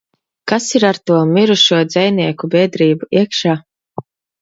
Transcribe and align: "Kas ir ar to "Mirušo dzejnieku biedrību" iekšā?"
"Kas 0.51 0.69
ir 0.79 0.85
ar 0.91 0.99
to 1.09 1.19
"Mirušo 1.35 1.83
dzejnieku 1.91 2.53
biedrību" 2.57 3.15
iekšā?" 3.23 3.59